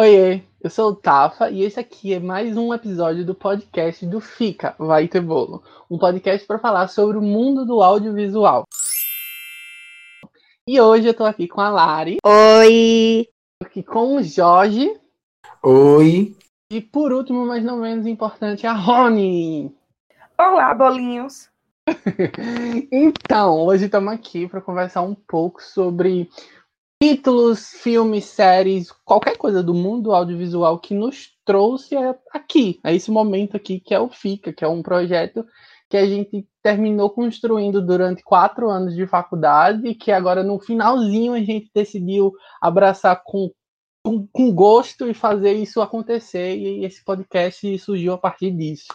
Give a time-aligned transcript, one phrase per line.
[0.00, 4.20] Oiê, eu sou o Tafa e esse aqui é mais um episódio do podcast do
[4.20, 5.62] Fica, Vai Ter Bolo.
[5.88, 8.64] Um podcast para falar sobre o mundo do audiovisual.
[10.66, 12.16] E hoje eu tô aqui com a Lari.
[12.26, 13.28] Oi!
[13.64, 15.00] Aqui com o Jorge.
[15.62, 16.36] Oi!
[16.72, 19.72] E por último, mas não menos importante, a Rony.
[20.36, 21.48] Olá, bolinhos!
[22.90, 26.28] então, hoje estamos aqui para conversar um pouco sobre
[27.04, 31.94] títulos, filmes, séries, qualquer coisa do mundo audiovisual que nos trouxe
[32.32, 35.44] aqui, a esse momento aqui que é o FICA, que é um projeto
[35.90, 41.34] que a gente terminou construindo durante quatro anos de faculdade e que agora no finalzinho
[41.34, 43.50] a gente decidiu abraçar com,
[44.02, 48.86] com, com gosto e fazer isso acontecer e esse podcast surgiu a partir disso.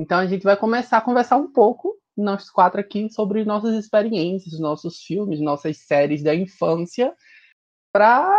[0.00, 4.58] Então a gente vai começar a conversar um pouco nós quatro aqui sobre nossas experiências,
[4.58, 7.14] nossos filmes, nossas séries da infância
[7.92, 8.34] para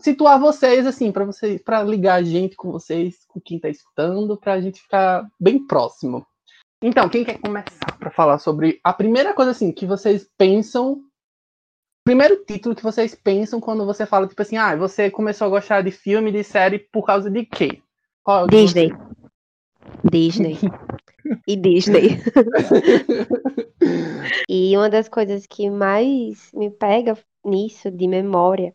[0.00, 4.36] situar vocês assim, para vocês, para ligar a gente com vocês, com quem está escutando,
[4.36, 6.26] para a gente ficar bem próximo.
[6.82, 11.02] Então, quem quer começar para falar sobre a primeira coisa assim que vocês pensam,
[12.02, 15.82] primeiro título que vocês pensam quando você fala tipo assim, ah, você começou a gostar
[15.82, 17.82] de filme, de série por causa de quê?
[18.26, 18.90] É Disney.
[20.02, 20.58] Disney.
[21.46, 22.18] e Disney.
[24.48, 28.74] e uma das coisas que mais me pega nisso de memória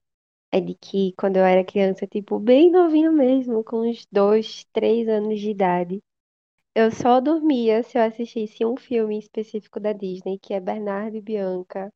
[0.52, 5.08] é de que quando eu era criança, tipo, bem novinha mesmo, com uns dois, três
[5.08, 6.02] anos de idade,
[6.76, 11.22] eu só dormia se eu assistisse um filme específico da Disney, que é Bernardo e
[11.22, 11.92] Bianca.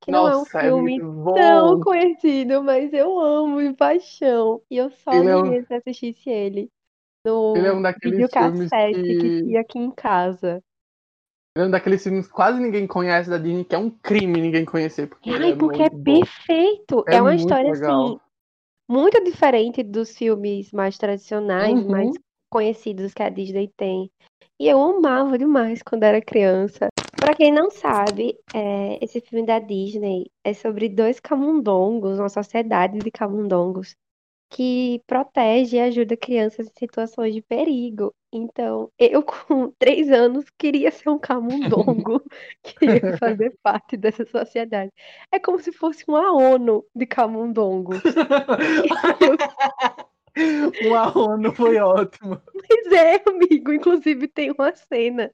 [0.00, 4.62] Que não é um Nossa, é filme muito tão conhecido, mas eu amo de paixão.
[4.70, 6.70] E eu só Ele é um- dormia se eu assistisse ele
[7.24, 10.62] no Ele é um daqueles videocassete que que tinha aqui em casa.
[11.56, 15.08] É daqueles filmes que quase ninguém conhece da Disney, que é um crime ninguém conhecer,
[15.08, 17.04] porque Ai, é porque é perfeito.
[17.08, 18.06] É É uma história legal.
[18.06, 18.20] assim
[18.88, 21.90] muito diferente dos filmes mais tradicionais, Uhum.
[21.90, 22.10] mais
[22.50, 24.10] conhecidos que a Disney tem.
[24.58, 26.88] E eu amava demais quando era criança.
[27.12, 32.98] Pra quem não sabe, é, esse filme da Disney é sobre dois camundongos, uma sociedade
[32.98, 33.94] de camundongos
[34.50, 38.14] que protege e ajuda crianças em situações de perigo.
[38.32, 42.22] Então, eu com três anos queria ser um camundongo,
[42.62, 44.92] queria fazer parte dessa sociedade.
[45.32, 48.02] É como se fosse uma ONU de camundongos.
[50.88, 52.40] o Arrono foi ótimo.
[52.52, 53.72] Pois é, amigo.
[53.72, 55.30] Inclusive tem uma cena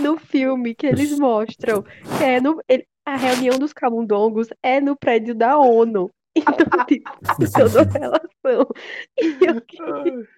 [0.00, 4.96] no filme que eles mostram que é no, ele- a reunião dos camundongos é no
[4.96, 6.10] prédio da ONU.
[6.36, 7.10] Então, tipo,
[7.52, 8.68] toda relação.
[9.18, 10.28] E eu queria...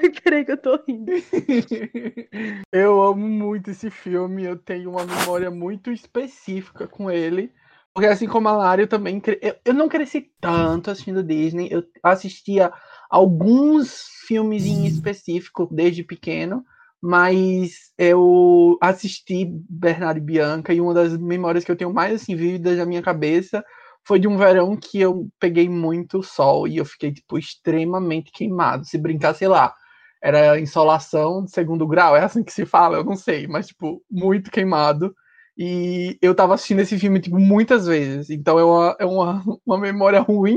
[0.00, 1.12] Ai, peraí que eu tô rindo.
[2.72, 7.52] Eu amo muito esse filme, eu tenho uma memória muito específica com ele.
[7.92, 9.40] Porque assim como a Lara, eu também cre...
[9.42, 12.72] eu, eu não cresci tanto assistindo Disney, eu assistia
[13.10, 16.64] alguns filmes em específico desde pequeno,
[17.02, 22.36] mas eu assisti Bernardo e Bianca e uma das memórias que eu tenho mais assim
[22.36, 23.64] vívidas na minha cabeça
[24.04, 28.84] foi de um verão que eu peguei muito sol e eu fiquei tipo extremamente queimado.
[28.84, 29.74] Se brincar, sei lá,
[30.22, 34.02] era insolação de segundo grau, é assim que se fala, eu não sei, mas tipo,
[34.10, 35.14] muito queimado.
[35.56, 38.30] E eu tava assistindo esse filme, tipo, muitas vezes.
[38.30, 40.56] Então é uma, é uma, uma memória ruim,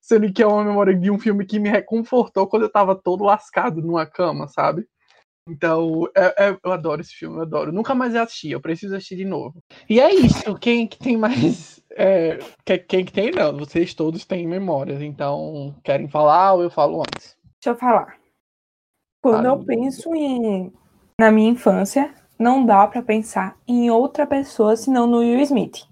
[0.00, 3.24] sendo que é uma memória de um filme que me reconfortou quando eu tava todo
[3.24, 4.86] lascado numa cama, sabe?
[5.48, 7.72] Então, é- é- eu adoro esse filme, eu adoro.
[7.72, 9.62] Nunca mais assisti, eu preciso assistir de novo.
[9.88, 11.80] E é isso, quem que tem mais.
[11.96, 16.70] é, que- quem que tem, não, vocês todos têm memórias, então querem falar ou eu
[16.70, 17.36] falo antes?
[17.62, 18.16] Deixa eu falar.
[19.32, 20.72] Quando eu penso em
[21.18, 25.86] na minha infância, não dá pra pensar em outra pessoa senão no Will Smith.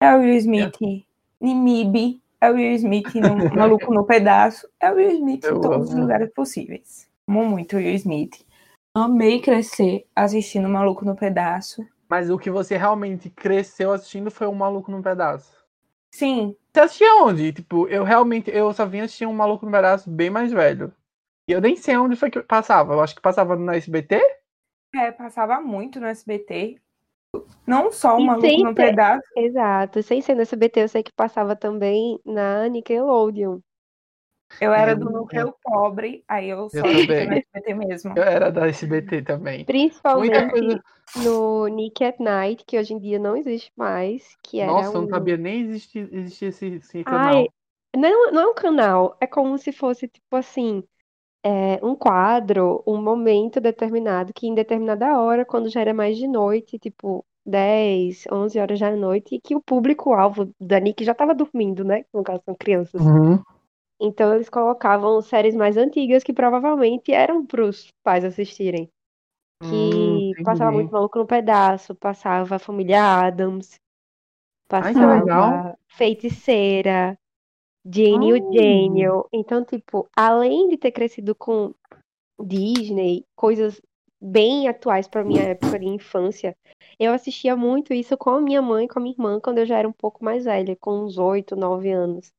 [0.00, 4.90] É o Will Smith em MIB, é o Will Smith no Maluco no Pedaço, é
[4.90, 6.02] o Will Smith Eu em todos os amo.
[6.02, 7.08] lugares possíveis.
[7.28, 8.44] Amo muito o Will Smith.
[8.94, 11.84] Amei crescer assistindo Maluco no Pedaço.
[12.08, 15.52] Mas o que você realmente cresceu assistindo foi um Maluco num Pedaço.
[16.14, 17.52] Sim, Você assistia onde?
[17.52, 20.92] Tipo, eu realmente, eu só vim assistir um Maluco no Pedaço bem mais velho.
[21.48, 22.94] E eu nem sei onde foi que passava.
[22.94, 24.20] Eu acho que passava no SBT?
[24.94, 26.80] é, passava muito no SBT.
[27.66, 30.02] Não só o E Maluco no sempre- Pedaço, Exato.
[30.02, 33.60] Sem ser no SBT, eu sei que passava também na Nickelodeon.
[34.60, 37.26] Eu era do núcleo pobre, aí eu só Eu também.
[37.26, 38.14] no SBT mesmo.
[38.16, 39.64] Eu era da SBT também.
[39.64, 40.82] Principalmente coisa.
[41.16, 45.00] no Nick at Night, que hoje em dia não existe mais, que era Nossa, eu
[45.00, 45.02] um...
[45.02, 47.34] não sabia nem existir, existir esse, esse canal.
[47.34, 47.46] Ai,
[47.94, 50.82] não, não é um canal, é como se fosse, tipo assim,
[51.46, 56.26] é, um quadro, um momento determinado, que em determinada hora, quando já era mais de
[56.26, 61.32] noite, tipo 10, 11 horas da noite, e que o público-alvo da Nick já estava
[61.32, 62.04] dormindo, né?
[62.12, 63.00] No caso, são crianças.
[63.00, 63.40] Uhum.
[64.00, 68.90] Então eles colocavam séries mais antigas que provavelmente eram para os pais assistirem.
[69.62, 70.82] Hum, Que passava entendi.
[70.82, 73.78] muito Maluco no Pedaço, passava Família Adams,
[74.68, 77.16] Ai, passava Feiticeira,
[77.92, 78.52] Jane e o Hum.
[78.52, 79.26] Gênio.
[79.32, 81.72] Então, tipo, além de ter crescido com
[82.40, 83.80] Disney, coisas
[84.20, 86.56] bem atuais para minha época de infância,
[86.98, 89.66] eu assistia muito isso com a minha mãe e com a minha irmã quando eu
[89.66, 92.32] já era um pouco mais velha, com uns 8, 9 anos.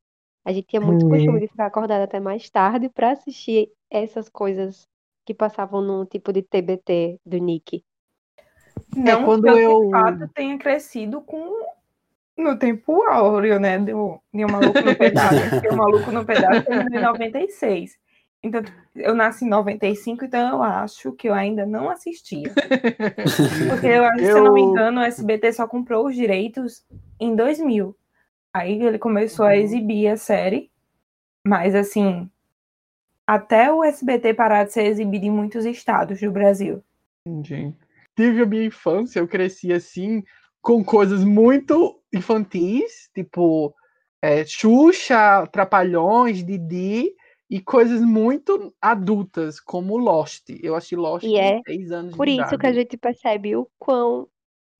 [0.45, 1.25] A gente tinha muito Entendi.
[1.25, 4.88] costume de ficar acordada até mais tarde para assistir essas coisas
[5.25, 7.83] que passavam num tipo de TBT do Nick.
[8.95, 11.65] Não quando que eu, eu- de fato, tenha crescido com
[12.38, 13.80] no tempo áureo, né?
[13.80, 15.38] Do, de um maluco no pedaço.
[15.50, 17.98] Porque o maluco no pedaço é de 96.
[18.44, 18.62] Então,
[18.95, 22.54] eu nasci em 95, então eu acho que eu ainda não assistia.
[23.68, 26.86] Porque eu, acho, se eu não me Eu- engano, o SBT só comprou os direitos
[27.19, 27.95] em 2000.
[28.54, 29.56] Aí ele começou a Uhum.
[29.56, 30.72] exibir a série,
[31.45, 32.30] mas assim,
[33.25, 36.83] até o SBT parar de ser exibido em muitos estados do Brasil.
[37.25, 37.74] Entendi.
[38.16, 40.24] Tive a minha infância, eu cresci assim,
[40.68, 43.74] com coisas muito infantis, tipo
[44.22, 47.16] é, Xuxa, Trapalhões, Didi,
[47.50, 50.50] e coisas muito adultas, como Lost.
[50.62, 52.58] Eu achei Lost E é 6 anos Por isso idade.
[52.58, 54.28] que a gente percebe o quão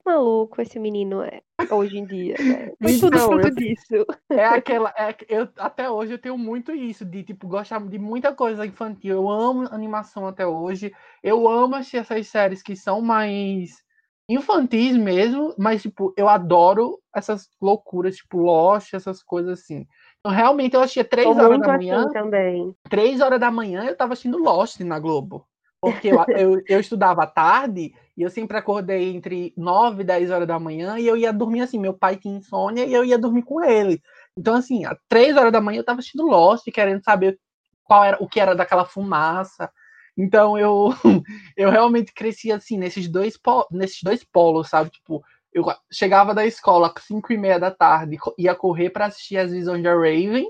[0.06, 1.40] maluco esse menino é
[1.72, 2.74] hoje em dia, né?
[2.82, 4.06] É tudo Então, fruto eu- disso.
[4.30, 4.44] É
[4.92, 4.94] aquela.
[4.98, 9.14] É, eu, até hoje eu tenho muito isso, de tipo, gostar de muita coisa infantil.
[9.14, 10.92] Eu amo animação até hoje.
[11.24, 13.87] Eu amo assistir essas séries que são mais
[14.30, 19.88] infantis mesmo, mas tipo, eu adoro essas loucuras, tipo, Lost, essas coisas assim.
[20.20, 22.04] Então, realmente, eu assistia três Tô horas da manhã.
[22.04, 22.76] assim também.
[22.90, 25.48] Três horas da manhã eu tava assistindo Lost na Globo.
[25.80, 30.32] Porque eu, eu, eu estudava à tarde e eu sempre acordei entre 9 e 10
[30.32, 31.80] horas da manhã e eu ia dormir assim.
[31.80, 34.02] Meu pai tinha insônia e eu ia dormir com ele.
[34.38, 37.40] Então, assim, às 3 horas da manhã eu tava assistindo Lost, querendo saber
[37.84, 39.72] qual era o que era daquela fumaça.
[40.18, 40.90] Então eu,
[41.56, 43.36] eu realmente cresci assim, nesses dois,
[43.72, 44.90] nesses dois polos, sabe?
[44.90, 45.24] Tipo,
[45.54, 49.52] eu chegava da escola às 5 e meia da tarde, ia correr para assistir as
[49.52, 50.48] visões da Raven,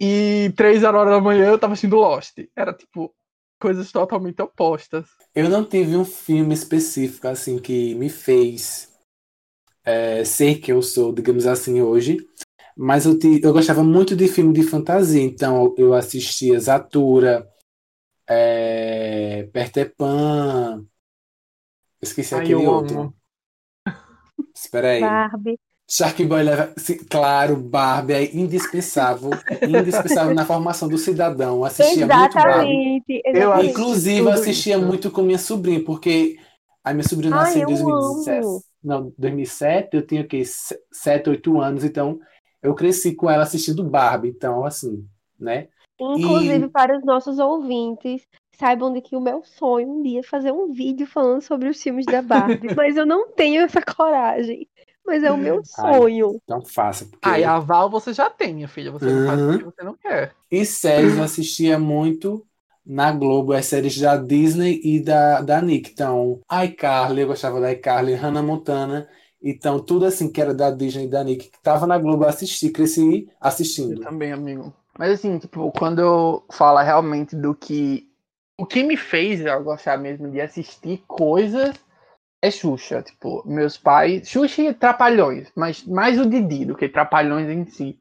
[0.00, 2.34] e 3 horas da manhã eu tava assistindo Lost.
[2.56, 3.14] Era tipo
[3.60, 5.08] coisas totalmente opostas.
[5.34, 8.90] Eu não tive um filme específico assim que me fez
[9.86, 12.16] é, ser quem eu sou, digamos assim, hoje.
[12.76, 17.48] Mas eu, ti- eu gostava muito de filme de fantasia, então eu assistia Zatura,
[18.28, 20.86] é, Peter Pan.
[22.00, 23.00] Esqueci Ai, aquele outro.
[23.00, 23.14] amo.
[24.54, 25.00] Espera aí.
[25.00, 25.58] Barbie.
[25.90, 26.72] Shark Boy leva.
[26.78, 29.42] sim, Claro, Barbie é indispensável.
[29.62, 31.64] indispensável na formação do cidadão.
[31.64, 32.80] Assistia muito Barbie.
[33.06, 33.22] Exatamente.
[33.32, 33.70] Eu exatamente.
[33.70, 34.86] Inclusive, assistia isso.
[34.86, 36.38] muito com minha sobrinha, porque
[36.82, 38.46] a minha sobrinha Ai, nasceu em eu 2017.
[38.46, 38.64] amo.
[38.82, 40.42] Não, 2007, eu tinha o quê?
[40.92, 42.18] 7, 8 anos, então
[42.62, 45.06] eu cresci com ela assistindo Barbie, então assim,
[45.38, 45.68] né?
[46.00, 48.26] Inclusive, E- para os nossos ouvintes,
[48.56, 51.82] saibam de que o meu sonho um dia é fazer um vídeo falando sobre os
[51.82, 54.68] filmes da Barbie, mas eu não tenho essa coragem.
[55.06, 56.00] Mas é o meu Ai.
[56.04, 56.40] sonho.
[56.44, 58.92] Então faça, porque Ah, e a Val você já tem, minha filha.
[58.92, 59.58] Você não faz Uhum.
[59.58, 60.34] porque você não quer.
[60.50, 62.46] E séries eu assistia muito
[62.86, 65.90] na Globo, as séries da Disney e da, da Nick.
[65.92, 69.08] Então, iCarly, eu gostava da iCarly, Hannah Montana.
[69.42, 72.28] Então, tudo assim que era da Disney e da Nick, que tava na Globo, eu
[72.28, 73.28] assisti, cresci
[73.88, 74.00] Eu assistindo.
[74.00, 74.74] também, amigo.
[74.98, 78.08] Mas assim, tipo, quando eu falo realmente do que.
[78.58, 81.74] O que me fez eu gostar mesmo de assistir coisas
[82.42, 83.02] é Xuxa.
[83.02, 84.28] Tipo, meus pais.
[84.28, 87.98] Xuxa e Trapalhões, mas mais o Didi do que Trapalhões em si.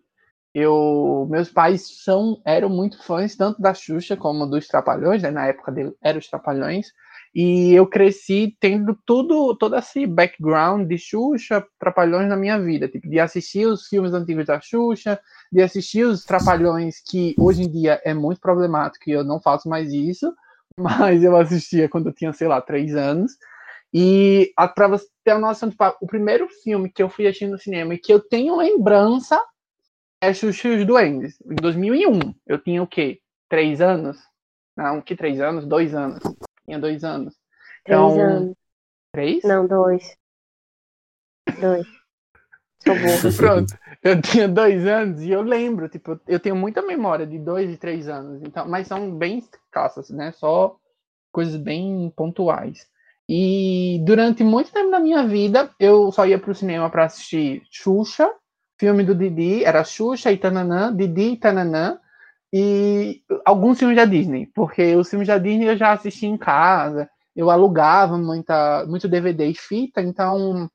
[0.54, 5.32] Eu, meus pais são, eram muito fãs tanto da Xuxa como dos Trapalhões, né?
[5.32, 6.92] Na época dele eram os Trapalhões.
[7.36, 12.88] E eu cresci tendo tudo, todo esse background de Xuxa, Trapalhões na minha vida.
[12.88, 15.20] Tipo, de assistir os filmes antigos da Xuxa,
[15.52, 19.68] de assistir os Trapalhões, que hoje em dia é muito problemático e eu não faço
[19.68, 20.32] mais isso,
[20.78, 23.32] mas eu assistia quando eu tinha, sei lá, três anos.
[23.92, 27.58] E para você ter uma noção, tipo, o primeiro filme que eu fui assistir no
[27.58, 29.40] cinema e que eu tenho lembrança
[30.22, 32.34] é Xuxa e os Duendes, em 2001.
[32.46, 33.20] Eu tinha o quê?
[33.50, 34.18] Três anos?
[34.78, 35.66] Não, que três anos?
[35.66, 36.24] Dois anos.
[36.66, 37.36] Tinha dois anos.
[37.84, 38.56] Três Então, anos.
[39.12, 39.44] Três?
[39.44, 40.18] Não, dois.
[41.60, 41.88] Dois.
[42.84, 42.96] Sou.
[43.38, 47.72] Pronto, eu tinha dois anos e eu lembro, tipo, eu tenho muita memória de dois
[47.72, 50.32] e três anos, então, mas são bem escassas, né?
[50.34, 50.76] Só
[51.32, 52.88] coisas bem pontuais.
[53.28, 58.30] E durante muito tempo da minha vida, eu só ia pro cinema para assistir Xuxa,
[58.78, 62.00] filme do Didi, era Xuxa e Tananã, Didi e Tananã,
[62.54, 67.10] e alguns filmes da Disney, porque os filmes da Disney eu já assisti em casa,
[67.36, 70.70] eu alugava muita, muito DVD e fita, então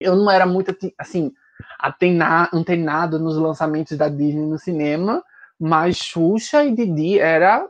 [0.00, 1.32] eu não era muito assim
[1.78, 5.22] atena- antenado nos lançamentos da Disney no cinema,
[5.58, 7.66] Mas Xuxa e Didi era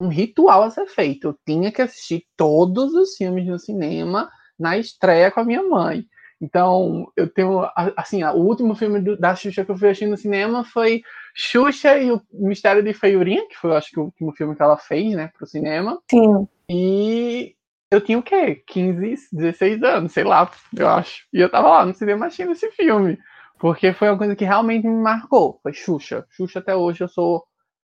[0.00, 1.28] um ritual a ser feito.
[1.28, 6.04] Eu tinha que assistir todos os filmes no cinema na estreia com a minha mãe.
[6.40, 10.64] Então, eu tenho, assim, o último filme da Xuxa que eu fui assistir no cinema
[10.64, 11.02] foi
[11.34, 14.78] Xuxa e o Mistério de Feiurinha, que foi, acho que, o último filme que ela
[14.78, 16.00] fez, né, pro cinema.
[16.10, 16.48] Sim.
[16.68, 17.54] E
[17.90, 18.62] eu tinha o quê?
[18.66, 21.26] 15, 16 anos, sei lá, eu acho.
[21.32, 23.18] E eu tava lá no cinema assistindo esse filme.
[23.58, 25.60] Porque foi uma coisa que realmente me marcou.
[25.62, 26.24] Foi Xuxa.
[26.30, 27.44] Xuxa até hoje eu sou.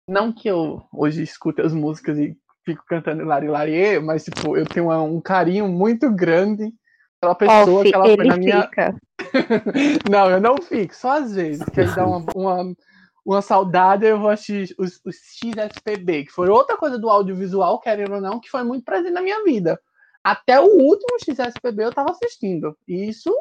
[0.09, 4.65] Não que eu hoje escute as músicas e fico cantando Lari Larie, mas tipo, eu
[4.65, 6.73] tenho um carinho muito grande
[7.21, 8.71] pela pessoa que ela foi na minha.
[10.11, 12.75] Não, eu não fico, só às vezes, que aí dá uma, uma,
[13.27, 18.15] uma saudade, eu vou assistir os, os XSPB, que foi outra coisa do audiovisual, querendo
[18.15, 19.79] ou não, que foi muito presente na minha vida.
[20.23, 22.77] Até o último XSPB eu tava assistindo.
[22.87, 23.35] E isso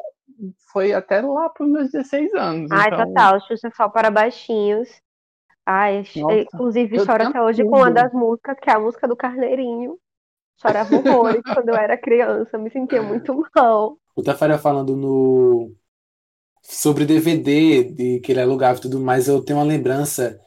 [0.72, 2.70] foi até lá para os meus 16 anos.
[2.70, 3.06] Ai, então...
[3.06, 4.88] total, Xuxa só para baixinhos.
[5.64, 7.94] Ai, Nossa, inclusive choro até hoje com uma tudo.
[7.94, 9.98] das músicas, que é a música do Carneirinho.
[10.60, 13.96] Chorava horrores quando eu era criança, me sentia muito mal.
[14.16, 15.72] O Tafarel falando no
[16.62, 20.38] sobre DVD de que ele alugava e tudo mais, eu tenho uma lembrança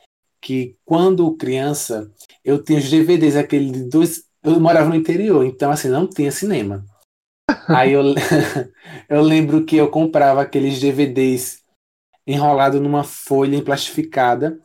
[0.41, 2.11] que quando criança
[2.43, 6.31] eu tinha os DVDs aquele de dois, eu morava no interior, então assim não tinha
[6.31, 6.85] cinema.
[7.69, 8.03] Aí eu,
[9.07, 11.63] eu lembro que eu comprava aqueles DVDs
[12.27, 14.59] enrolado numa folha plastificada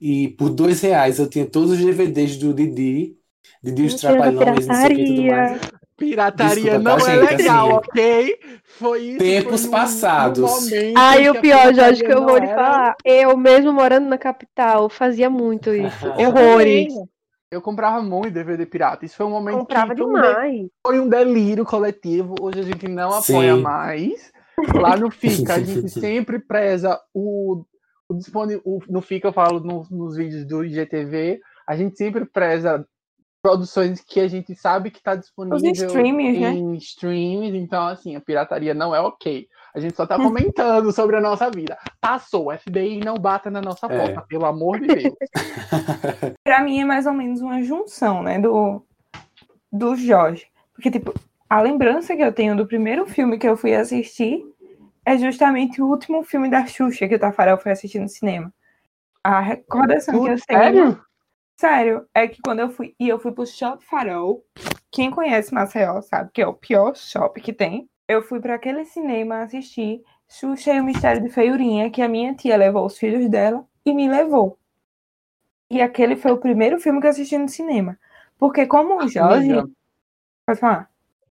[0.00, 3.16] e por dois reais eu tinha todos os DVDs do Didi,
[3.62, 5.36] Da Trapalhões, não sei o que e tudo pirataria.
[5.36, 5.60] mais.
[5.96, 7.36] Pirataria Desculpa, não tá, é gente?
[7.36, 8.38] legal, Assim, ok?
[8.64, 9.18] Foi isso.
[9.18, 10.72] tempos foi num- passados.
[10.96, 12.96] Ai, que o pior, Jorge, que eu vou lhe era- falar.
[13.04, 16.06] Eu, mesmo morando na capital, fazia muito isso.
[16.08, 16.88] Horrores.
[16.88, 17.08] também.
[17.52, 19.04] Eu comprava muito DVD pirata.
[19.04, 20.66] Isso foi um momento Comprava que foi um, de- demais.
[20.86, 22.34] foi um delírio coletivo.
[22.40, 23.60] Hoje a gente não apoia Sim.
[23.60, 24.32] mais.
[24.74, 27.62] Lá no FICA, a gente sempre preza o,
[28.08, 28.62] o disponível.
[28.64, 32.84] o- No FICA, eu falo no- nos vídeos do IGTV, a gente sempre preza
[33.42, 35.60] produções que a gente sabe que está disponível
[35.92, 36.52] né?
[36.52, 37.58] em streams.
[37.58, 39.48] Então, assim, a pirataria não é ok.
[39.74, 41.76] A gente só tá comentando sobre a nossa vida.
[42.00, 43.98] Passou, FBI não bata na nossa É.
[43.98, 45.14] porta, pelo amor de Deus.
[46.44, 48.86] Pra mim é mais ou menos uma junção, né, do,
[49.72, 50.46] do Jorge.
[50.72, 51.12] Porque, tipo,
[51.50, 54.44] a lembrança que eu tenho do primeiro filme que eu fui assistir
[55.04, 58.52] é justamente o último filme da Xuxa que o Tafarel foi assistir no cinema.
[59.24, 60.60] A recordação que eu tenho.
[60.60, 61.04] Sério?
[61.62, 62.92] Sério, é que quando eu fui.
[62.98, 64.44] E eu fui pro Shopping Farol.
[64.90, 67.88] Quem conhece Maceió sabe que é o pior shopping que tem.
[68.08, 72.34] Eu fui para aquele cinema assistir Xuxa e o Mistério de Feiurinha, que a minha
[72.34, 74.58] tia levou os filhos dela e me levou.
[75.70, 77.96] E aquele foi o primeiro filme que eu assisti no cinema.
[78.36, 79.52] Porque como o Jorge.
[79.52, 79.70] Amiga,
[80.44, 80.90] Pode falar.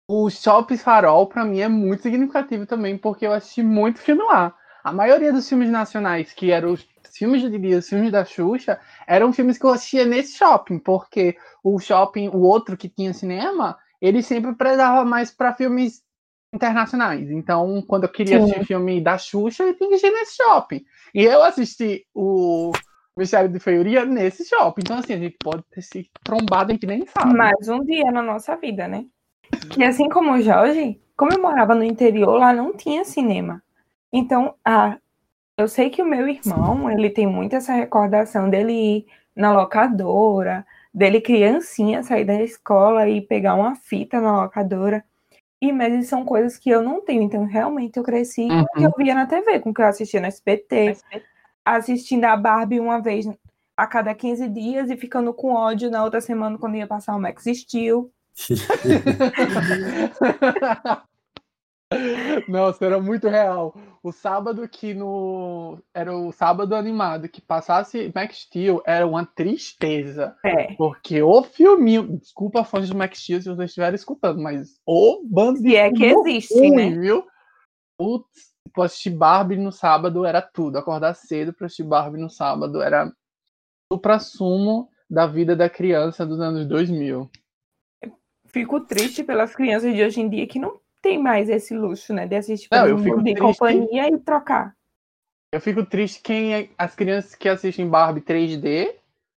[0.07, 4.55] O Shopping Farol, pra mim, é muito significativo também, porque eu assisti muito filme lá.
[4.83, 8.81] A maioria dos filmes nacionais, que eram os filmes do Didi, os filmes da Xuxa,
[9.07, 13.79] eram filmes que eu assistia nesse shopping, porque o shopping, o outro que tinha cinema,
[14.01, 16.03] ele sempre prezava mais para filmes
[16.53, 17.31] internacionais.
[17.31, 18.45] Então, quando eu queria Sim.
[18.45, 20.85] assistir filme da Xuxa, eu tinha que ir nesse shopping.
[21.15, 22.73] E eu assisti o
[23.17, 24.83] Mistério de Feiuria nesse shopping.
[24.85, 27.37] Então, assim, a gente pode ter se trombado, a gente nem sabe.
[27.37, 29.07] Mais um dia na nossa vida, né?
[29.71, 33.63] Que assim como o Jorge, como eu morava no interior, lá não tinha cinema.
[34.13, 34.99] Então, a,
[35.57, 40.67] eu sei que o meu irmão, ele tem muito essa recordação dele ir na locadora,
[40.93, 45.05] dele criancinha sair da escola e pegar uma fita na locadora.
[45.61, 47.23] E mas são coisas que eu não tenho.
[47.23, 49.87] Então, realmente, eu cresci com o que eu via na TV, com o que eu
[49.87, 50.97] assistia no SBT,
[51.65, 53.27] assistindo a Barbie uma vez
[53.77, 57.21] a cada 15 dias e ficando com ódio na outra semana quando ia passar o
[57.21, 58.11] Max Steel.
[62.49, 63.75] Nossa, era muito real.
[64.03, 65.79] O sábado que no.
[65.95, 70.37] Era o sábado animado que passasse Max Steel era uma tristeza.
[70.45, 70.75] É.
[70.75, 72.19] Porque o filminho.
[72.19, 75.91] Desculpa, fãs do Max Steel, se vocês estiverem escutando, mas o bando de Se é
[75.93, 76.91] que existe, ruim, né?
[76.91, 77.25] viu?
[77.97, 80.79] Putz, assistir Barbie no sábado era tudo.
[80.79, 86.41] Acordar cedo pra assistir Barbie no sábado era o supra-sumo da vida da criança dos
[86.41, 87.31] anos 2000.
[88.47, 92.27] Fico triste pelas crianças de hoje em dia que não tem mais esse luxo, né?
[92.27, 94.75] De assistir Não, eu fico em companhia e trocar.
[95.53, 98.95] Eu fico triste quem é- as crianças que assistem Barbie 3D,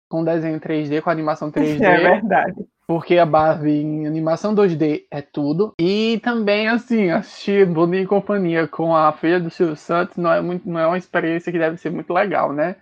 [0.08, 2.66] com desenho 3D, com animação 3D, É verdade.
[2.86, 5.74] porque a Barbie em animação 2D é tudo.
[5.78, 10.40] E também, assim, assistir Boninho e Companhia com a filha do Silvio Santos não é,
[10.40, 12.70] muito, não é uma experiência que deve ser muito legal, né?
[12.70, 12.76] É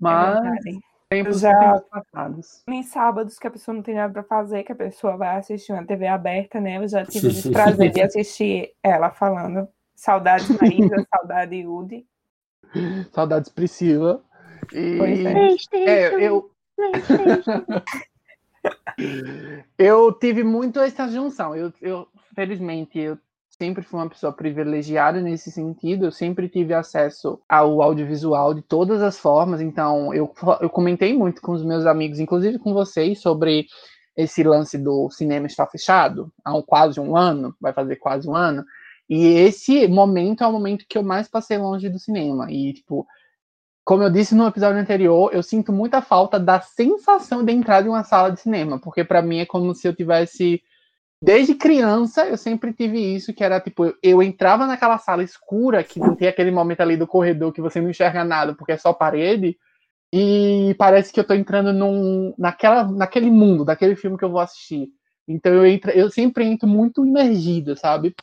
[0.00, 0.80] Mas verdade.
[1.12, 2.62] Tempos, Já- passados.
[2.68, 5.72] Em sábados que a pessoa não tem nada pra fazer, que a pessoa vai assistir
[5.72, 6.78] uma TV aberta, né?
[6.78, 9.68] Eu já tive o desprazer de assistir ela falando.
[9.94, 12.06] Saudades Maísa, saudade Udi.
[13.12, 14.22] Saudades Priscila.
[14.72, 15.88] E, Pois é.
[15.88, 16.50] é, eu,
[19.78, 21.54] eu tive muito essa junção.
[21.54, 23.18] Eu, eu, felizmente, eu
[23.62, 26.06] sempre fui uma pessoa privilegiada nesse sentido.
[26.06, 29.60] Eu sempre tive acesso ao audiovisual de todas as formas.
[29.60, 33.66] Então, eu, eu comentei muito com os meus amigos, inclusive com vocês, sobre
[34.16, 38.34] esse lance do cinema estar fechado há um, quase um ano, vai fazer quase um
[38.34, 38.64] ano.
[39.08, 42.50] E esse momento é o momento que eu mais passei longe do cinema.
[42.50, 43.06] E, tipo,
[43.84, 47.88] como eu disse no episódio anterior, eu sinto muita falta da sensação de entrar em
[47.88, 50.60] uma sala de cinema, porque para mim é como se eu tivesse
[51.22, 56.00] desde criança eu sempre tive isso, que era tipo, eu entrava naquela sala escura, que
[56.00, 58.92] não tem aquele momento ali do corredor que você não enxerga nada porque é só
[58.92, 59.56] parede,
[60.12, 64.40] e parece que eu tô entrando num, naquela, naquele mundo, daquele filme que eu vou
[64.40, 64.88] assistir.
[65.26, 68.14] Então eu, entro, eu sempre entro muito imergido, sabe?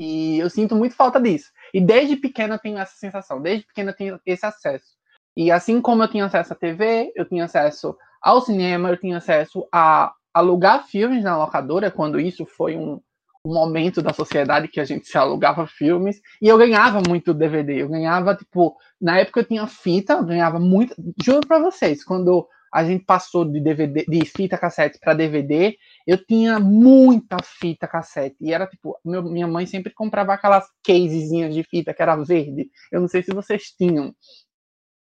[0.00, 1.50] E eu sinto muito falta disso.
[1.74, 4.96] E desde pequena eu tenho essa sensação, desde pequena eu tenho esse acesso.
[5.36, 9.18] E assim como eu tinha acesso à TV, eu tinha acesso ao cinema, eu tinha
[9.18, 13.00] acesso a alugar filmes na locadora, quando isso foi um,
[13.44, 17.82] um momento da sociedade que a gente se alugava filmes, e eu ganhava muito DVD.
[17.82, 20.94] Eu ganhava, tipo, na época eu tinha fita, eu ganhava muito.
[21.22, 26.24] Juro pra vocês, quando a gente passou de DVD, de fita cassete para DVD, eu
[26.24, 28.36] tinha muita fita cassete.
[28.40, 32.70] E era tipo, meu, minha mãe sempre comprava aquelas casezinhas de fita que era verde.
[32.92, 34.14] Eu não sei se vocês tinham.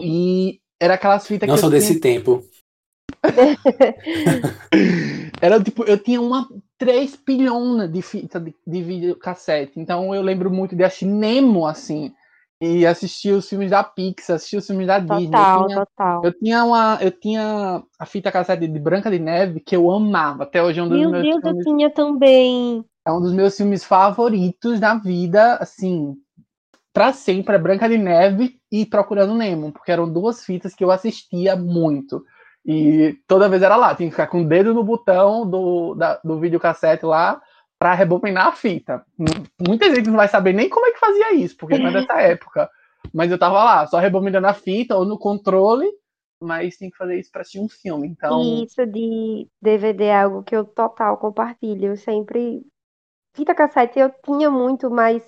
[0.03, 2.43] E era aquelas fitas Não que sou eu desse tinha, tempo.
[5.41, 6.49] era tipo, eu tinha uma
[6.79, 9.79] três pilhona de fita de, de videocassete.
[9.79, 12.13] Então eu lembro muito de assistir Nemo assim.
[12.61, 15.27] E assistir os filmes da Pixar, assistir os filmes da Disney.
[15.27, 16.25] Eu Total, tinha- total.
[16.25, 20.45] eu tinha uma, eu tinha a fita cassete de Branca de Neve que eu amava.
[20.45, 22.85] Até hoje é um dos Meu meus Deus, eu filmes, tinha também.
[23.07, 26.15] é um dos meus filmes favoritos da vida, assim,
[26.93, 30.91] pra sempre, é Branca de Neve e Procurando Nemo, porque eram duas fitas que eu
[30.93, 32.25] assistia muito.
[32.65, 36.19] E toda vez era lá, tinha que ficar com o dedo no botão do, da,
[36.25, 37.41] do videocassete lá
[37.79, 39.05] pra rebobinar a fita.
[39.61, 42.15] Muita gente não vai saber nem como é que fazia isso, porque não é dessa
[42.21, 42.71] época.
[43.13, 45.87] Mas eu tava lá, só rebobinando a fita ou no controle,
[46.41, 48.09] mas tem que fazer isso pra assistir um filme.
[48.09, 51.89] Então, E isso de DVD é algo que eu total compartilho.
[51.89, 52.63] Eu sempre.
[53.37, 55.23] Fita cassete eu tinha muito, mas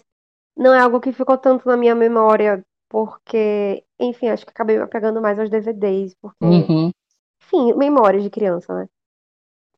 [0.56, 4.84] não é algo que ficou tanto na minha memória, porque, enfim, acho que acabei me
[4.84, 6.90] apegando mais aos DVDs, porque, uhum.
[7.46, 8.88] Enfim, memórias de criança, né?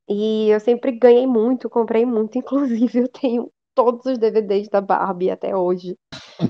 [0.09, 5.31] E eu sempre ganhei muito, comprei muito, inclusive eu tenho todos os DVDs da Barbie
[5.31, 5.97] até hoje.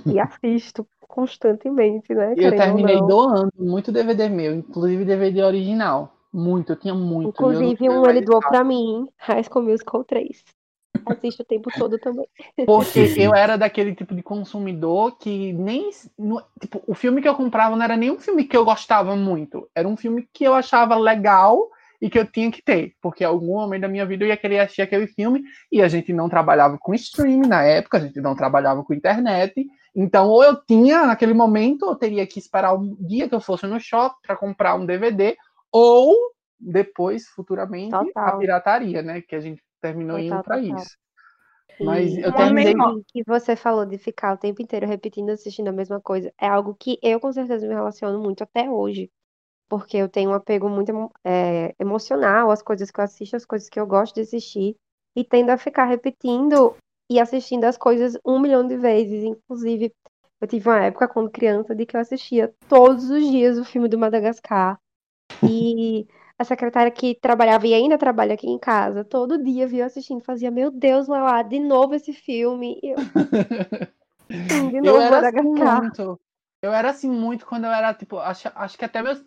[0.07, 2.35] E assisto constantemente, né?
[2.37, 6.14] eu terminei doando muito DVD meu, inclusive DVD original.
[6.31, 7.31] Muito, eu tinha muito.
[7.31, 10.44] Inclusive, um ele doou pra mim, High School Musical 3.
[11.06, 12.26] Assisto o tempo todo também.
[12.66, 15.90] Porque eu era daquele tipo de consumidor que nem.
[16.18, 19.14] no- Tipo, o filme que eu comprava não era nem um filme que eu gostava
[19.16, 19.68] muito.
[19.74, 21.68] Era um filme que eu achava legal
[22.00, 22.94] e que eu tinha que ter.
[23.00, 25.88] Porque em algum momento da minha vida eu ia querer assistir aquele filme e a
[25.88, 29.66] gente não trabalhava com streaming na época, a gente não trabalhava com internet.
[29.94, 33.66] Então, ou eu tinha naquele momento, eu teria que esperar um dia que eu fosse
[33.66, 35.37] no shopping para comprar um DVD,
[35.72, 36.14] ou
[36.61, 38.38] depois, futuramente, a Total.
[38.38, 39.20] pirataria, né?
[39.22, 40.82] Que a gente terminou indo Total, para total.
[40.82, 40.96] isso.
[41.80, 42.74] Mas E eu essa terminei.
[42.74, 46.48] Também- que você falou de ficar o tempo inteiro repetindo, assistindo a mesma coisa, é
[46.48, 49.10] algo que eu com certeza me relaciono muito até hoje.
[49.68, 53.68] Porque eu tenho um apego muito é, emocional às coisas que eu assisto, às coisas
[53.68, 54.76] que eu gosto de assistir,
[55.14, 56.74] e tendo a ficar repetindo
[57.10, 59.22] e assistindo as coisas um milhão de vezes.
[59.24, 59.92] Inclusive,
[60.40, 63.88] eu tive uma época quando criança de que eu assistia todos os dias o filme
[63.88, 64.78] do Madagascar.
[65.46, 66.06] E
[66.38, 70.22] a secretária que trabalhava e ainda trabalha aqui em casa, todo dia via eu assistindo,
[70.22, 72.79] fazia, meu Deus, Lauá, de novo esse filme.
[72.83, 72.96] Eu,
[74.48, 76.20] sim, de Eu novo era assim muito.
[76.62, 79.24] Eu era assim muito quando eu era, tipo, acho, acho que até meus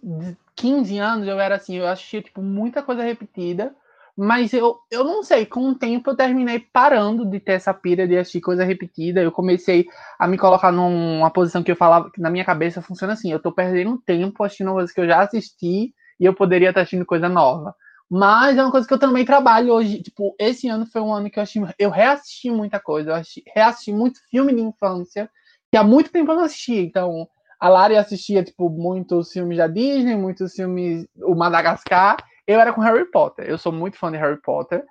[0.55, 3.75] 15 anos eu era assim, eu assistia, tipo, muita coisa repetida.
[4.17, 8.07] Mas eu, eu não sei, com o tempo eu terminei parando de ter essa pira
[8.07, 9.21] de assistir coisa repetida.
[9.21, 9.85] Eu comecei
[10.19, 13.41] a me colocar numa posição que eu falava, que na minha cabeça funciona assim: eu
[13.41, 17.27] tô perdendo tempo assistindo coisas que eu já assisti e eu poderia estar assistindo coisa
[17.27, 17.75] nova.
[18.07, 20.03] Mas é uma coisa que eu também trabalho hoje.
[20.03, 23.09] Tipo, esse ano foi um ano que eu assisti, eu reassisti muita coisa.
[23.09, 25.29] Eu assisti, reassisti muito filme de infância
[25.71, 26.81] que há muito tempo eu não assistia.
[26.81, 27.27] Então,
[27.59, 31.07] a Lari assistia, tipo, muitos filmes da Disney, muitos filmes.
[31.23, 32.17] O Madagascar.
[32.45, 33.45] Eu era com Harry Potter.
[33.49, 34.83] Eu sou muito fã de Harry Potter.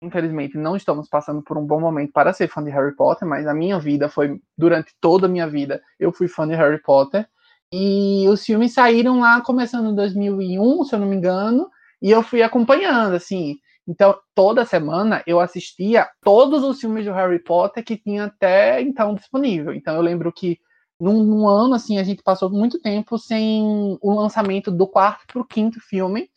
[0.00, 3.46] Infelizmente, não estamos passando por um bom momento para ser fã de Harry Potter, mas
[3.46, 7.26] a minha vida foi, durante toda a minha vida, eu fui fã de Harry Potter.
[7.72, 11.68] E os filmes saíram lá começando em 2001, se eu não me engano,
[12.00, 13.56] e eu fui acompanhando, assim.
[13.88, 19.14] Então, toda semana eu assistia todos os filmes do Harry Potter que tinha até então
[19.14, 19.72] disponível.
[19.72, 20.58] Então, eu lembro que
[20.98, 23.62] num, num ano, assim, a gente passou muito tempo sem
[24.00, 26.28] o lançamento do quarto pro quinto filme.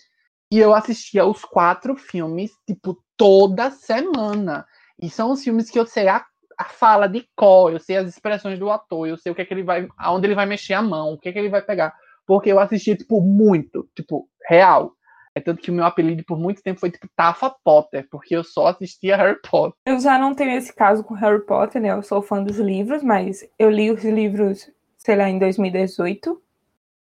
[0.52, 4.66] E eu assistia os quatro filmes, tipo, toda semana.
[5.02, 6.26] E são os filmes que eu sei a,
[6.60, 9.46] a fala de cor, eu sei as expressões do ator, eu sei o que é
[9.46, 9.88] que ele vai.
[9.98, 11.96] aonde ele vai mexer a mão, o que é que ele vai pegar.
[12.28, 14.92] Porque eu assisti, tipo, muito, tipo, real.
[15.34, 18.44] É tanto que o meu apelido por muito tempo foi tipo Tafa Potter, porque eu
[18.44, 19.74] só assistia Harry Potter.
[19.86, 21.92] Eu já não tenho esse caso com Harry Potter, né?
[21.92, 26.42] Eu sou fã dos livros, mas eu li os livros, sei lá, em 2018.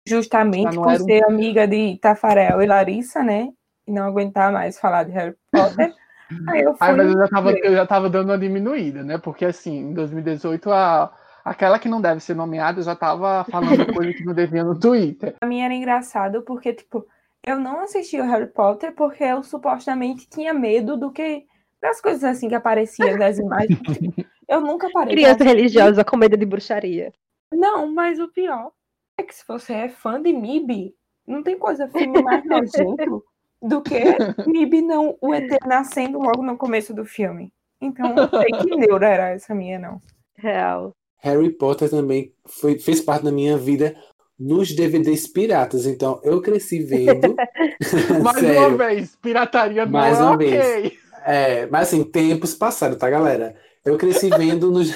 [0.07, 3.49] Justamente por um- ser amiga de Tafarel e Larissa, né?
[3.87, 5.93] E não aguentar mais falar de Harry Potter.
[6.49, 6.88] Aí eu fui.
[6.88, 9.18] Aí, mas eu já, tava, eu já tava dando uma diminuída, né?
[9.18, 11.12] Porque assim, em 2018, a,
[11.45, 15.35] aquela que não deve ser nomeada já tava falando coisa que não devia no Twitter.
[15.40, 17.07] Pra mim era engraçado porque, tipo,
[17.45, 21.45] eu não assisti o Harry Potter porque eu supostamente tinha medo do que.
[21.81, 23.79] das coisas assim que apareciam das imagens.
[24.49, 25.14] Eu nunca parei.
[25.14, 27.11] Criança religiosa com medo de bruxaria.
[27.51, 28.71] Não, mas o pior
[29.16, 30.95] é que se você é fã de MIB,
[31.27, 33.25] não tem coisa filme mais nojento
[33.62, 33.94] do que
[34.46, 37.53] MIB não, o ET nascendo logo no começo do filme.
[37.81, 40.01] Então, não sei que neura era essa minha, não.
[40.37, 40.92] Real.
[41.20, 43.94] Harry Potter também foi, fez parte da minha vida
[44.38, 45.87] nos DVDs piratas.
[45.87, 47.37] Então eu cresci vendo.
[48.22, 48.68] Mais Sério.
[48.68, 50.51] uma vez, pirataria não Mais é uma ok.
[50.51, 50.92] vez.
[51.25, 53.55] É, mas assim, tempos passaram, tá, galera?
[53.85, 54.90] Eu cresci vendo nos.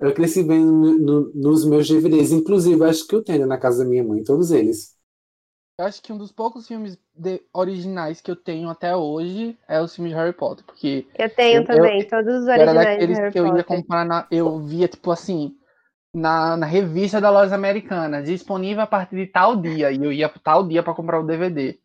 [0.00, 2.32] eu cresci vendo no- no- nos meus DVDs.
[2.32, 4.93] Inclusive, acho que eu tenho na casa da minha mãe, todos eles.
[5.78, 9.80] Eu acho que um dos poucos filmes de- originais que eu tenho até hoje é
[9.80, 13.12] os filmes de Harry Potter, porque Eu tenho Eu- também, todos os era originais de
[13.14, 14.26] daqueles que eu ia comprar na.
[14.30, 15.56] Eu via, tipo assim,
[16.14, 20.28] na, na revista da loja americana, disponível a partir de tal dia, e eu ia
[20.28, 21.76] tal dia para comprar o DVD.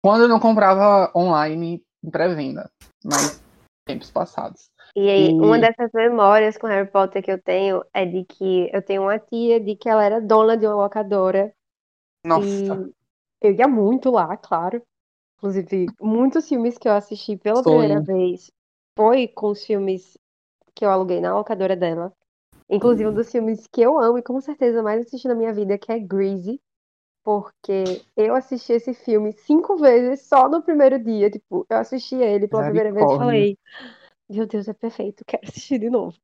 [0.00, 2.70] Quando eu não comprava online em pré-venda,
[3.04, 3.42] mas
[3.84, 4.70] tempos passados.
[4.94, 8.70] E aí, E- uma dessas memórias com Harry Potter que eu tenho é de que
[8.72, 11.52] eu tenho uma tia de que ela era dona de uma locadora
[12.24, 12.94] Nossa, e
[13.46, 14.82] eu ia muito lá, claro.
[15.36, 17.78] Inclusive, muitos filmes que eu assisti pela Sonho.
[17.78, 18.50] primeira vez
[18.96, 20.16] foi com os filmes
[20.74, 22.12] que eu aluguei na locadora dela.
[22.68, 25.76] Inclusive, um dos filmes que eu amo e com certeza mais assisti na minha vida,
[25.76, 26.60] que é Greasy.
[27.22, 31.30] Porque eu assisti esse filme cinco vezes só no primeiro dia.
[31.30, 33.58] Tipo, eu assisti ele pela primeira vez e falei:
[34.28, 36.16] Meu Deus, é perfeito, quero assistir de novo.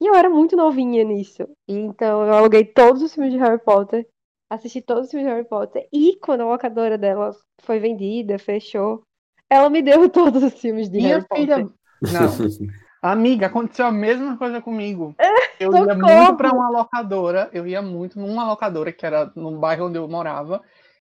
[0.00, 1.42] E eu era muito novinha nisso.
[1.66, 4.08] E então eu aluguei todos os filmes de Harry Potter,
[4.48, 5.88] assisti todos os filmes de Harry Potter.
[5.92, 7.30] E quando a locadora dela
[7.62, 9.02] foi vendida, fechou,
[9.50, 11.56] ela me deu todos os filmes de minha Harry filha.
[11.60, 11.74] Potter.
[12.12, 12.68] Não.
[13.00, 15.14] Amiga, aconteceu a mesma coisa comigo.
[15.60, 19.86] Eu ia muito para uma locadora, eu ia muito numa locadora que era no bairro
[19.86, 20.60] onde eu morava.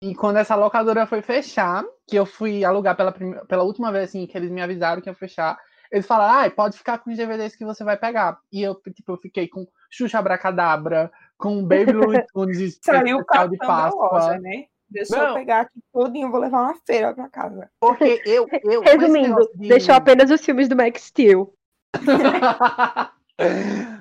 [0.02, 4.06] E quando essa locadora foi fechar, que eu fui alugar pela, prime- pela última vez,
[4.10, 5.58] assim, que eles me avisaram que ia fechar,
[5.92, 8.38] eles falaram, ah, pode ficar com os DVDs que você vai pegar.
[8.52, 11.12] E eu, tipo, eu fiquei com Xuxa Abracadabra,
[11.44, 14.10] com Baby Looney Tunes e Saiu o especial de Páscoa.
[14.14, 14.64] loja, né?
[14.90, 15.34] Deixa eu Não.
[15.34, 17.70] pegar aqui todinho, vou levar uma feira pra casa.
[17.80, 21.54] Porque eu, eu Resumindo, de- deixou apenas os filmes do Max Steel.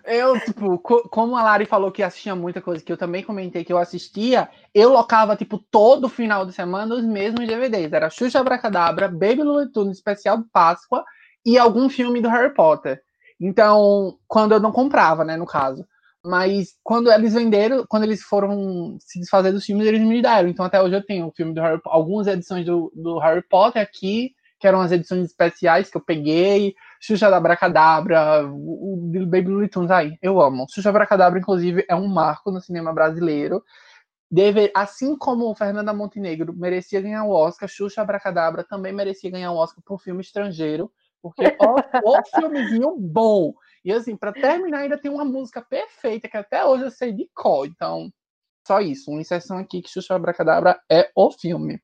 [0.05, 3.65] eu, tipo, co- como a Lari falou que assistia muita coisa que eu também comentei
[3.65, 7.93] que eu assistia, eu locava, tipo, todo final de semana os mesmos DVDs.
[7.93, 11.05] Era Xuxa Abracadabra, Baby Looney Tunes, especial de Páscoa
[11.45, 13.01] e algum filme do Harry Potter.
[13.41, 15.85] Então, quando eu não comprava, né, no caso.
[16.25, 20.49] Mas quando eles venderam, quando eles foram se desfazer dos filmes, eles me deram.
[20.49, 23.83] Então, até hoje eu tenho o filme do Harry algumas edições do, do Harry Potter
[23.83, 26.75] aqui, que eram as edições especiais que eu peguei.
[27.01, 30.67] Xuxa da Abracadabra, o, o Baby Looney Tunes aí, eu amo.
[30.71, 33.61] Xuxa Abracadabra, inclusive, é um marco no cinema brasileiro.
[34.31, 39.51] Deve, assim como o Fernanda Montenegro merecia ganhar o Oscar, Xuxa Abracadabra também merecia ganhar
[39.51, 43.53] o Oscar por filme estrangeiro, porque ó, ó filmezinho bom.
[43.85, 47.29] E assim, pra terminar, ainda tem uma música perfeita que até hoje eu sei de
[47.35, 47.67] cor.
[47.67, 48.11] Então,
[48.67, 51.81] só isso, uma inserção aqui que Xuxa Abracadabra é o filme.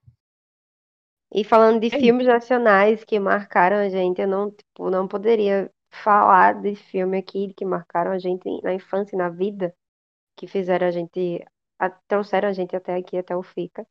[1.32, 5.70] E falando de É filmes nacionais que marcaram a gente, eu não, tipo, não poderia
[5.90, 9.74] falar de filme aqui que marcaram a gente na infância e na vida,
[10.36, 11.44] que fizeram a gente,
[11.78, 13.86] a- trouxeram a gente até aqui, até o Fica.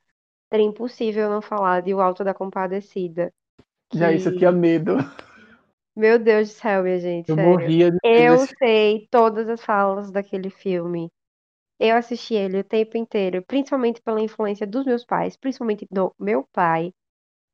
[0.51, 3.33] Seria impossível não falar de O Alto da Compadecida.
[3.93, 4.97] Já isso, eu que- tinha medo.
[5.97, 7.59] Meu Deus do céu, minha gente, Eu sério.
[7.59, 11.09] morria de medo Eu desse sei todas as falas daquele filme.
[11.79, 16.47] Eu assisti ele o tempo inteiro, principalmente pela influência dos meus pais, principalmente do meu
[16.53, 16.91] pai.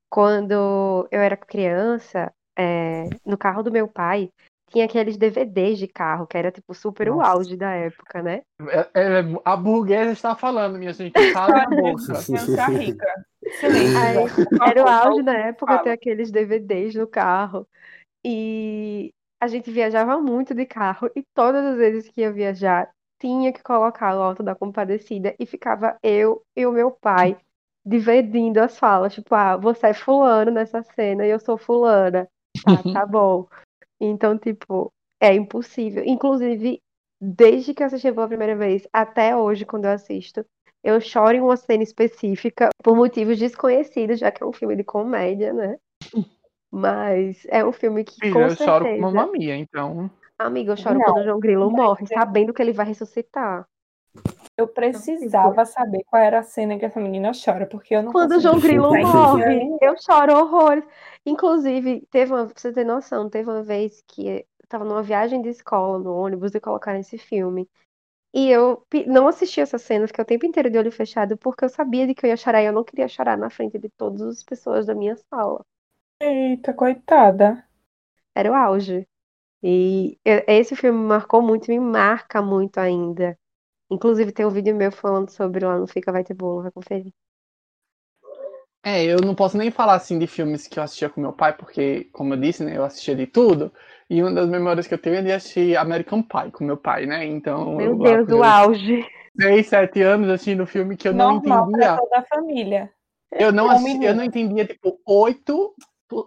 [0.10, 4.30] Quando eu era criança, é, no carro do meu pai,
[4.70, 7.32] tinha aqueles DVDs de carro, que era tipo super o Nossa.
[7.32, 8.42] auge da época, né?
[8.60, 11.14] É- é- a burguesa está falando, minha gente.
[11.32, 12.02] Fala na boca.
[12.26, 13.26] Criança rica.
[13.64, 17.68] Aí, Era o auge na época ter aqueles DVDs no carro.
[18.26, 21.10] E a gente viajava muito de carro.
[21.16, 25.46] E todas as vezes que ia viajar, tinha que colocar o Alto da Compadecida e
[25.46, 27.38] ficava eu e o meu pai
[27.86, 29.14] dividindo as falas.
[29.14, 32.28] Tipo, ah, você é fulano nessa cena e eu sou fulana.
[32.64, 33.48] Tá, tá bom.
[34.00, 36.04] Então, tipo, é impossível.
[36.06, 36.82] Inclusive,
[37.22, 40.46] desde que eu assisti pela primeira vez até hoje, quando eu assisto,
[40.84, 44.84] eu choro em uma cena específica por motivos desconhecidos, já que é um filme de
[44.84, 45.78] comédia, né?
[46.76, 49.00] Mas é um filme que, Filho, com eu choro com certeza...
[49.00, 50.10] Mamma Mia, então.
[50.40, 53.68] Amiga, eu choro Não, quando o João Grilo morre, sabendo que ele vai ressuscitar.
[54.58, 58.32] Eu precisava saber qual era a cena que essa menina chora, porque eu não Quando
[58.32, 60.84] o João Grilo morre, cena eu choro horrores.
[61.24, 65.44] Inclusive, teve uma, pra você ter noção, teve uma vez que eu tava numa viagem
[65.44, 67.70] de escola, no ônibus, e colocaram esse filme.
[68.34, 71.70] E eu não assisti essa cena, fiquei o tempo inteiro de olho fechado, porque eu
[71.70, 74.24] sabia de que eu ia chorar e eu não queria chorar na frente de todas
[74.24, 75.64] as pessoas da minha sala.
[76.26, 77.66] Eita, coitada.
[78.34, 79.06] Era o auge.
[79.62, 83.38] E esse filme me marcou muito, me marca muito ainda.
[83.92, 87.14] Inclusive, tem um vídeo meu falando sobre lá no Fica Vai Ter Bolo, vai conferir.
[88.86, 91.54] É, eu não posso nem falar assim de filmes que eu assistia com meu pai,
[91.56, 93.72] porque, como eu disse, né, eu assistia de tudo.
[94.10, 97.06] E uma das memórias que eu tenho é de assistir American Pie com meu pai,
[97.06, 97.26] né?
[97.26, 99.06] Então, Meu eu, Deus, com o meus auge.
[99.40, 101.88] 6, 7 anos assistindo filme que eu não Normal entendia.
[101.88, 102.92] para toda a família.
[103.32, 105.74] Eu não, Como assisti, eu não entendia, tipo, 8,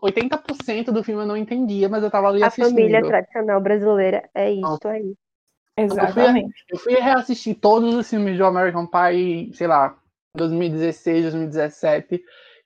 [0.03, 2.70] 80% do filme eu não entendia, mas eu tava ali A assistindo.
[2.77, 5.14] família tradicional brasileira é isso aí.
[5.77, 6.55] Exatamente.
[6.70, 9.96] Eu fui reassistir todos os filmes do American Pie, sei lá,
[10.35, 12.22] 2016, 2017.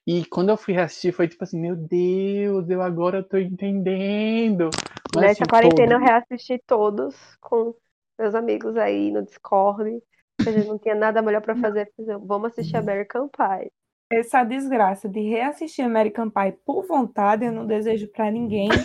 [0.06, 4.70] E quando eu fui reassistir, foi tipo assim, meu Deus, eu agora tô entendendo.
[5.14, 7.74] Mas, Nessa assim, quarentena eu todo- reassisti todos com
[8.18, 10.00] meus amigos aí no Discord.
[10.46, 11.92] A gente não tinha nada melhor pra fazer.
[12.22, 13.70] Vamos assistir American Pie.
[14.12, 18.68] Essa desgraça de reassistir American Pie por vontade, eu não desejo pra ninguém.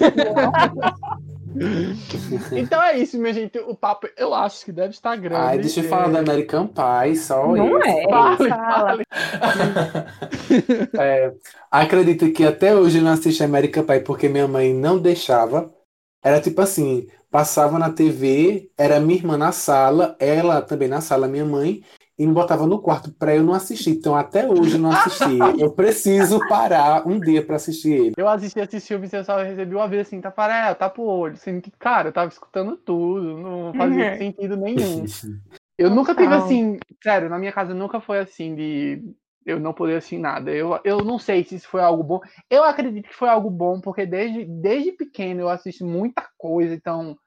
[2.52, 3.58] Então é isso, minha gente.
[3.60, 5.42] O papo, eu acho que deve estar grande.
[5.42, 7.88] Ai, deixa eu falar É, da American Pie, só Não isso.
[7.88, 8.10] é.
[8.10, 9.04] Fale, fale.
[11.00, 11.34] É,
[11.72, 15.74] acredita que até hoje eu não assisti American Pie porque minha mãe não deixava.
[16.22, 21.26] Era tipo assim, passava na TV, era minha irmã na sala, ela também na sala,
[21.26, 21.82] minha mãe,
[22.17, 23.91] e me botava no quarto pra eu não assistir.
[23.91, 25.38] Então até hoje eu não assisti.
[25.60, 28.13] Eu preciso parar um dia pra assistir ele.
[28.17, 31.36] Eu assisti esses filmes e eu só recebi uma vez assim, Tafarel, tá pro olho.
[31.36, 34.17] Sendo que, cara, eu tava escutando tudo, não fazia Uhum.
[34.17, 35.06] sentido nenhum.
[35.78, 39.04] Eu nunca tive assim, sério, na minha casa nunca foi assim de
[39.45, 40.49] eu não poder assistir nada.
[40.49, 42.21] Eu, eu não sei se isso foi algo bom.
[42.49, 47.17] Eu acredito que foi algo bom, porque desde, desde pequeno eu assisto muita coisa, então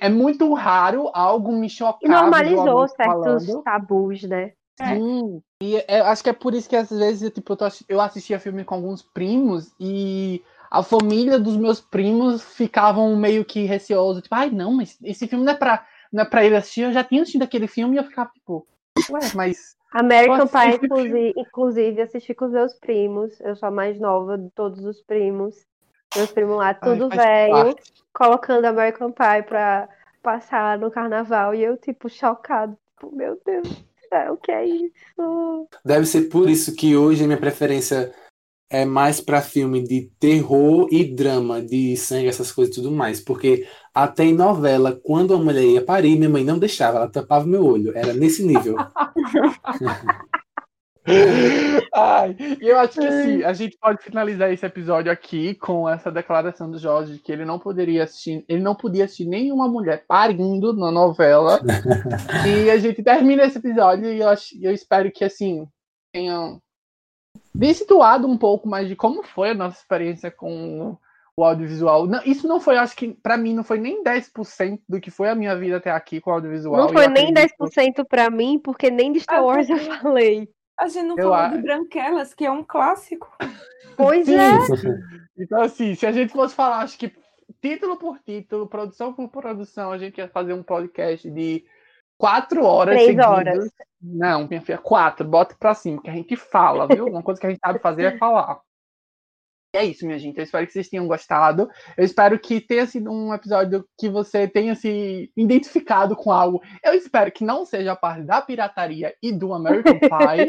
[0.00, 1.98] é muito raro algo me chocar.
[2.02, 3.62] E normalizou certos falando.
[3.62, 4.52] tabus, né?
[4.80, 4.94] É.
[4.96, 5.42] Sim.
[5.62, 8.40] E é- acho que é por isso que às vezes tipo, eu, tô eu assistia
[8.40, 14.34] filme com alguns primos e a família dos meus primos ficavam meio que receosos, tipo,
[14.34, 17.04] ai não, mas esse filme não é pra, não é pra ele assistir, eu já
[17.04, 18.66] tinha assistido aquele filme e eu ficava tipo,
[19.10, 19.76] ué, mas.
[19.92, 23.38] American Pie, inclusive, assisti com os meus primos.
[23.42, 25.54] Eu sou a mais nova de todos os primos.
[26.16, 27.92] Meus primos lá, tudo faz velho, parte.
[28.12, 29.88] colocando American Pie pra
[30.22, 31.54] passar no carnaval.
[31.54, 32.76] E eu, tipo, chocado.
[32.98, 35.68] Tipo, meu Deus do céu, o que é isso?
[35.84, 38.12] Deve ser por isso que hoje a minha preferência
[38.70, 43.20] é mais pra filme de terror e drama, de sangue, essas coisas e tudo mais.
[43.20, 47.44] Porque até em novela, quando a mulher ia parir, minha mãe não deixava, ela tampava
[47.44, 47.96] meu olho.
[47.96, 48.76] Era nesse nível.
[51.94, 56.10] Ai, e eu acho que sim, a gente pode finalizar esse episódio aqui com essa
[56.10, 60.04] declaração do Jorge de que ele não poderia assistir, ele não podia assistir nenhuma mulher
[60.06, 61.60] parindo na novela.
[62.46, 65.66] e a gente termina esse episódio e eu, acho, eu espero que assim
[66.12, 66.60] tenham
[67.54, 70.96] desituado um pouco mais de como foi a nossa experiência com
[71.36, 72.06] o audiovisual.
[72.06, 75.28] Não, isso não foi, acho que pra mim não foi nem 10% do que foi
[75.28, 76.76] a minha vida até aqui com o audiovisual.
[76.76, 80.48] Não foi nem acredito- 10% pra mim, porque nem de Star Ah, Wars eu falei.
[80.82, 83.30] A gente não Eu falou a- de Branquelas, que é um clássico.
[83.96, 84.36] Pois Sim.
[84.36, 84.56] é.
[85.38, 87.12] Então, assim, se a gente fosse falar, acho que
[87.60, 91.62] título por título, produção por produção, a gente ia fazer um podcast de
[92.16, 93.26] quatro horas Três seguidas.
[93.26, 93.70] horas.
[94.00, 97.04] Não, minha filha, quatro, bota pra cima, que a gente fala, viu?
[97.06, 98.60] Uma coisa que a gente sabe fazer é falar.
[99.74, 100.36] É isso, minha gente.
[100.36, 101.66] Eu espero que vocês tenham gostado.
[101.96, 106.60] Eu espero que tenha sido um episódio que você tenha se identificado com algo.
[106.84, 110.46] Eu espero que não seja a parte da pirataria e do American Pie.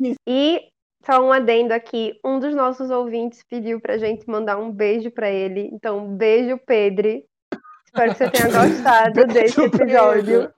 [0.00, 0.60] mas E
[1.04, 5.28] só um adendo aqui, um dos nossos ouvintes pediu pra gente mandar um beijo pra
[5.30, 5.68] ele.
[5.70, 7.22] Então, beijo, Pedro.
[7.84, 10.50] Espero que você tenha gostado desse episódio.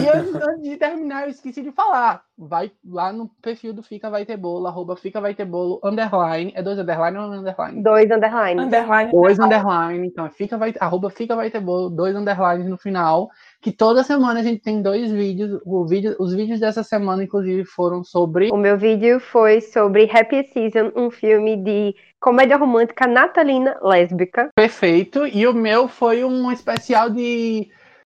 [0.00, 2.24] E antes de terminar, eu esqueci de falar.
[2.36, 6.52] Vai lá no perfil do Fica Vai Ter Bolo, arroba Fica Vai Ter Bolo, underline.
[6.56, 7.80] É dois underline ou um underline?
[7.80, 8.64] Dois underlines.
[8.64, 9.12] Underline.
[9.12, 10.06] Dois underline.
[10.06, 13.30] Então, fica vai, arroba Fica Vai Ter Bolo, dois underlines no final.
[13.62, 15.60] que toda semana a gente tem dois vídeos.
[15.64, 18.50] O vídeo, os vídeos dessa semana, inclusive, foram sobre.
[18.52, 24.50] O meu vídeo foi sobre Happy Season, um filme de comédia romântica natalina lésbica.
[24.56, 25.26] Perfeito.
[25.26, 27.68] E o meu foi um especial de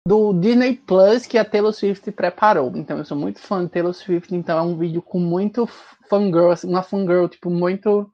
[0.07, 2.71] do Disney Plus que a Taylor Swift preparou.
[2.75, 5.67] Então eu sou muito fã de Taylor Swift, então é um vídeo com muito
[6.09, 8.09] fangirl, assim, uma fangirl, tipo, muito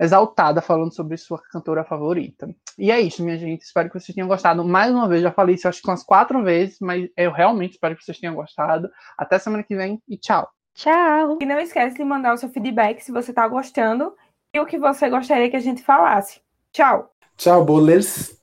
[0.00, 2.48] exaltada falando sobre sua cantora favorita.
[2.78, 3.60] E é isso, minha gente.
[3.60, 4.64] Espero que vocês tenham gostado.
[4.64, 7.94] Mais uma vez, já falei isso acho que umas quatro vezes, mas eu realmente espero
[7.94, 8.88] que vocês tenham gostado.
[9.18, 10.48] Até semana que vem e tchau.
[10.74, 11.36] Tchau.
[11.42, 14.14] E não esquece de mandar o seu feedback se você tá gostando
[14.54, 16.40] e o que você gostaria que a gente falasse.
[16.72, 17.10] Tchau.
[17.36, 18.40] Tchau, bolers.